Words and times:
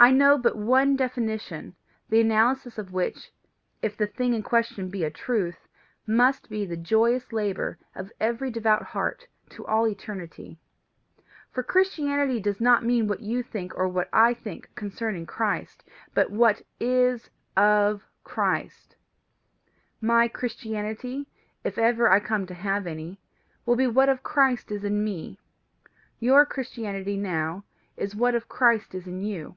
I 0.00 0.12
know 0.12 0.38
but 0.38 0.54
one 0.56 0.94
definition, 0.94 1.74
the 2.08 2.20
analysis 2.20 2.78
of 2.78 2.92
which, 2.92 3.32
if 3.82 3.96
the 3.96 4.06
thing 4.06 4.32
in 4.32 4.44
question 4.44 4.90
be 4.90 5.02
a 5.02 5.10
truth, 5.10 5.66
must 6.06 6.48
be 6.48 6.64
the 6.64 6.76
joyous 6.76 7.32
labour 7.32 7.78
of 7.96 8.12
every 8.20 8.48
devout 8.48 8.84
heart 8.84 9.26
to 9.48 9.66
all 9.66 9.88
eternity. 9.88 10.60
For 11.50 11.64
Christianity 11.64 12.38
does 12.38 12.60
not 12.60 12.84
mean 12.84 13.08
what 13.08 13.22
you 13.22 13.42
think 13.42 13.74
or 13.74 13.88
what 13.88 14.08
I 14.12 14.34
think 14.34 14.70
concerning 14.76 15.26
Christ, 15.26 15.82
but 16.14 16.30
what 16.30 16.62
IS 16.78 17.28
OF 17.56 18.04
Christ. 18.22 18.94
My 20.00 20.28
Christianity, 20.28 21.26
if 21.64 21.76
ever 21.76 22.08
I 22.08 22.20
come 22.20 22.46
to 22.46 22.54
have 22.54 22.86
any, 22.86 23.20
will 23.66 23.74
be 23.74 23.88
what 23.88 24.08
of 24.08 24.22
Christ 24.22 24.70
is 24.70 24.84
in 24.84 25.02
me; 25.02 25.40
your 26.20 26.46
Christianity 26.46 27.16
now 27.16 27.64
is 27.96 28.14
what 28.14 28.36
of 28.36 28.48
Christ 28.48 28.94
is 28.94 29.08
in 29.08 29.22
you. 29.22 29.56